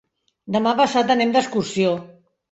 [0.53, 1.91] Demà passat anem d'excursió.